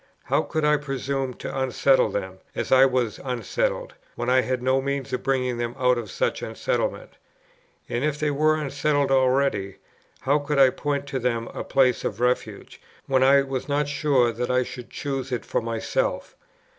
[0.23, 4.81] How could I presume to unsettle them, as I was unsettled, when I had no
[4.81, 7.11] means of bringing them out of such unsettlement?
[7.87, 9.75] And, if they were unsettled already,
[10.21, 14.31] how could I point to them a place of refuge, when I was not sure
[14.31, 16.35] that I should choose it for myself?